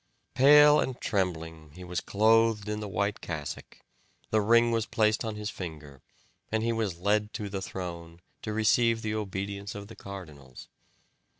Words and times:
Pale 0.33 0.79
and 0.79 0.99
trembling, 0.99 1.69
he 1.75 1.83
was 1.83 2.01
clothed 2.01 2.67
in 2.67 2.79
the 2.79 2.87
white 2.87 3.21
cassock, 3.21 3.81
the 4.31 4.41
ring 4.41 4.71
was 4.71 4.87
placed 4.87 5.23
on 5.23 5.35
his 5.35 5.51
finger, 5.51 6.01
and 6.51 6.63
he 6.63 6.73
was 6.73 6.97
led 6.97 7.31
to 7.35 7.49
the 7.49 7.61
throne 7.61 8.19
to 8.41 8.51
receive 8.51 9.03
the 9.03 9.13
obedience 9.13 9.75
of 9.75 9.89
the 9.89 9.95
cardinals. 9.95 10.69